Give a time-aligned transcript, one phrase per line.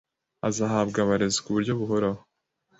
[0.47, 2.21] azahabwa abarezi ku buryo buhoraho